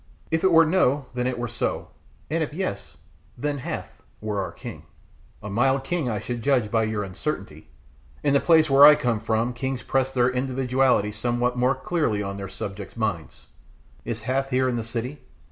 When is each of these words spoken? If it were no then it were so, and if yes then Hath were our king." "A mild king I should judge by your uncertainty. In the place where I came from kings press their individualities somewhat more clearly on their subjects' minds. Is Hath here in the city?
If 0.31 0.43
it 0.43 0.51
were 0.51 0.65
no 0.65 1.05
then 1.13 1.27
it 1.27 1.37
were 1.37 1.47
so, 1.47 1.89
and 2.31 2.41
if 2.41 2.55
yes 2.55 2.97
then 3.37 3.59
Hath 3.59 4.01
were 4.19 4.41
our 4.41 4.51
king." 4.51 4.87
"A 5.43 5.49
mild 5.51 5.83
king 5.83 6.09
I 6.09 6.17
should 6.17 6.41
judge 6.41 6.71
by 6.71 6.85
your 6.85 7.03
uncertainty. 7.03 7.67
In 8.23 8.33
the 8.33 8.39
place 8.39 8.67
where 8.67 8.83
I 8.83 8.95
came 8.95 9.19
from 9.19 9.53
kings 9.53 9.83
press 9.83 10.11
their 10.11 10.31
individualities 10.31 11.17
somewhat 11.19 11.55
more 11.55 11.75
clearly 11.75 12.23
on 12.23 12.35
their 12.37 12.49
subjects' 12.49 12.97
minds. 12.97 13.45
Is 14.03 14.21
Hath 14.21 14.49
here 14.49 14.67
in 14.67 14.75
the 14.75 14.83
city? 14.83 15.19